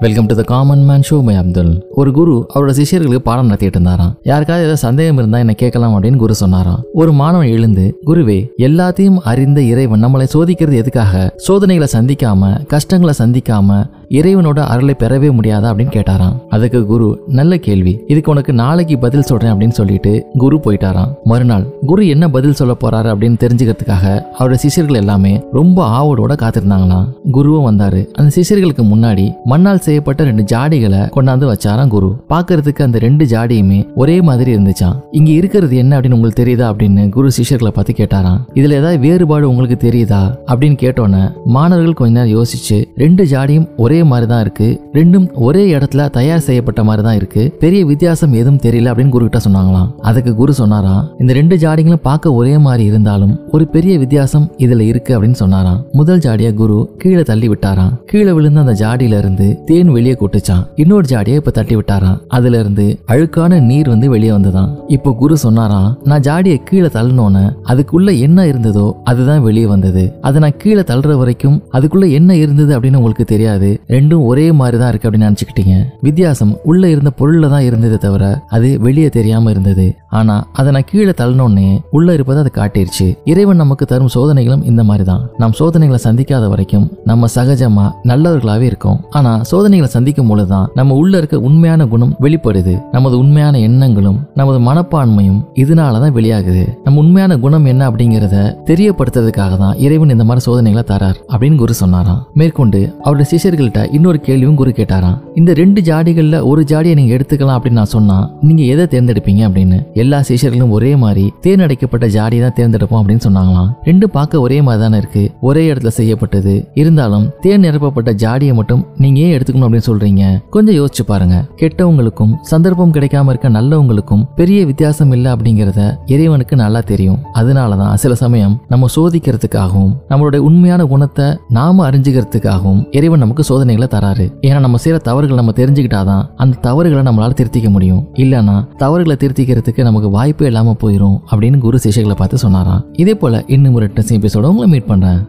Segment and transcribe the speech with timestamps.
[0.00, 4.14] Welcome to the common man show my Abdul ஒரு குரு அவரோட சிஷ்யர்களுக்கு பாடம் நடத்திட்டு இருந்தாராம்.
[4.22, 6.82] யாருக்காவது ஏதாவது சந்தேகம் இருந்தா என்ன கேட்கலாம் அப்படின்னு குரு சொன்னாராம்.
[6.92, 11.32] ஒரு மாணவன் எழுந்து குருவே எல்லாத்தையும் அறிந்த இறைவன் நம்மளை சோதிக்கிறது எதுக்காக?
[11.36, 16.38] சோதனைகளை சந்திக்காம கஷ்டங்களை சந்திக்காம இறைவனோட அருளை பெறவே முடியாதா அப்படின்னு கேட்டாராம்.
[16.48, 18.00] அதுக்கு குரு நல்ல கேள்வி.
[18.06, 21.14] இதுக்கு உனக்கு நாளைக்கு பதில் சொல்றேன் அப்படின்னு சொல்லிட்டு குரு போயிட்டாராம்.
[21.24, 23.14] மறுநாள் குரு என்ன பதில் சொல்ல போறாரு?
[23.14, 27.04] அப்படின்னு தெரிஞ்சுக்கிறதுக்காக அவரோட சிஷியர்கள் எல்லாமே ரொம்ப ஆவலோட காத்திருந்தாங்களாம்.
[27.32, 28.06] குருவும் வந்தாரு.
[28.12, 32.16] அந்த சிஷ்யர்களுக்கு முன்னாடி மண்ணால் செய்யப்பட்ட ரெண்டு ஜாடிகளை கொண்டாந்து வச்சாராம் குரு.
[32.28, 37.30] பாக்குறதுக்கு அந்த ரெண்டு ஜாடியுமே ஒரே மாதிரி இருந்துச்சான் இங்க இருக்கிறது என்ன அப்படின்னு உங்களுக்கு தெரியுதா அப்படின்னு குரு
[37.36, 38.38] சிஷ்யர்களை பார்த்து கேட்டாராம்.
[38.54, 40.34] இதுல ஏதாவது வேறுபாடு உங்களுக்கு தெரியுதா?
[40.46, 44.68] அப்படின்னு கேட்டோன்னே மாணவர்கள் கொஞ்ச நேரம் யோசிச்சு ரெண்டு ஜாடியும் ஒரே மாதிரி தான் இருக்கு.
[44.98, 47.42] ரெண்டும் ஒரே இடத்துல தயார் செய்யப்பட்ட மாதிரி தான் இருக்கு.
[47.62, 49.88] பெரிய வித்தியாசம் எதுவும் தெரியல அப்படின்னு குரு கிட்ட சொன்னாங்களாம்.
[50.10, 55.12] அதுக்கு குரு சொன்னாராம் இந்த ரெண்டு ஜாடிகளும் பார்க்க ஒரே மாதிரி இருந்தாலும் ஒரு பெரிய வித்தியாசம் இதுல இருக்கு
[55.16, 55.80] அப்படின்னு சொன்னாராம்.
[56.00, 57.92] முதல் ஜாடியை குரு கீழே தள்ளி விட்டாராம்.
[58.12, 62.18] கீழே விழுந்த அந்த ஜாடியில இருந்து தேன் வெளியே கொட்டுச்சான் இன்னொரு ஜாடியை இப்ப தட்டி விட்டாராம்.
[62.28, 68.18] அதுல இருந்து அழுக்கான நீர் வந்து வெளியே வந்ததான் இப்போ குரு சொன்னாராம் நான் ஜாடியை கீழே தள்ளனோன்னு அதுக்குள்ள
[68.18, 70.02] என்ன இருந்ததோ அதுதான் வெளியே வந்தது.
[70.26, 73.68] அதை நான் கீழே தள்ளுற வரைக்கும் அதுக்குள்ள என்ன இருந்தது அப்படின்னு உங்களுக்கு தெரியாது.
[73.94, 75.74] ரெண்டும் ஒரே மாதிரி தான் இருக்கு அப்படின்னு நினைச்சுக்கிட்டீங்க.
[76.06, 78.24] வித்தியாசம் உள்ள இருந்த பொருள்ல தான் இருந்ததே தவிர
[78.56, 79.86] அது வெளியே தெரியாம இருந்தது.
[80.18, 81.66] ஆனா அதை நான் கீழே தள்ளனோடனே
[81.96, 83.06] உள்ள இருப்பதை அது காட்டிருச்சு.
[83.32, 88.98] இறைவன் நமக்கு தரும் சோதனைகளும் இந்த மாதிரி தான் நம் சோதனைகளை சந்திக்காத வரைக்கும் நம்ம சகஜமா நல்லவர்களாவே இருக்கோம்.
[89.10, 92.74] ஆனா சோதனைகளை சந்திக்கும் பொழுதுதான் நம்ம உள்ள இருக்க உண்மையான குணம் வெளிப்படுது.
[92.92, 96.64] நமது உண்மையான எண்ணங்களும் நமது மனப்பான்மையும் இதனாலதான் வெளியாகுது.
[96.84, 98.36] நம்ம உண்மையான குணம் என்ன அப்படிங்கிறத
[98.70, 102.20] தெரியப்படுத்துறதுக்காக தான் இறைவன் இந்த மாதிரி சோதனைகளை தரார் அப்படின்னு குரு சொன்னாராம்.
[102.34, 105.18] மேற்கொண்டு அவருடைய சிஷியர்கள்ட்ட இன்னொரு கேள்வியும் குரு கேட்டாராம்.
[105.34, 109.78] இந்த ரெண்டு ஜாடிகள்ல ஒரு ஜாடியை நீங்க எடுத்துக்கலாம் அப்படின்னு நான் சொன்னா நீங்க எதை தேர்ந்தெடுப்பீங்க அப்படின்னு?
[110.04, 113.68] எல்லா சீஷர்களும் ஒரே மாதிரி தேர்ந்தெடுக்கப்பட்ட ஜாடியை தான் தேர்ந்தெடுப்போம் அப்படின்னு சொன்னாங்களாம்.
[113.84, 115.24] ரெண்டு பார்க்க ஒரே மாதிரி தானே இருக்கு.
[115.40, 116.52] ஒரே இடத்துல செய்யப்பட்டது.
[116.74, 120.22] இருந்தாலும் தேர் நிரப்பப்பட்ட ஜாடியை மட்டும் நீங்க ஏன் எடுத்துக்கணும் அப்படின்னு சொல்றீங்க?
[120.50, 121.36] கொஞ்சம் யோசிச்சு பாருங்க.
[121.56, 127.18] கெட்டவங்களுக்கும் சந்தர்ப்பம் கிடைக்காம இருக்க நல்லவங்களுக்கும் பெரிய வித்தியாசம் இல்லை அப்படிங்கறத இறைவனுக்கு நல்லா தெரியும்.
[127.34, 134.26] அதனாலதான் சில சமயம் நம்ம சோதிக்கிறதுக்காகவும் நம்மளுடைய உண்மையான குணத்தை நாம அறிஞ்சுக்கிறதுக்காகவும் இறைவன் நமக்கு சோதனைகளை தராரு.
[134.46, 138.06] ஏன்னா நம்ம செய்யற தவறுகளை நம்ம தெரிஞ்சுக்கிட்டாதான் அந்த தவறுகளை நம்மளால திருத்திக்க முடியும்.
[138.14, 142.84] இல்லைன்னா தவறுகளை திருத்திக்கிறதுக்கு நம்ம நமக்கு வாய்ப்பே இல்லாமல் போயிடும் அப்படின்னு குரு சிஷைகளை பார்த்து சொன்னாராம்.
[142.92, 145.20] இதே போல இன்னும் ஒரு டெஸ்ட் எபிசோட உங்களை மீட் பண்றேன்.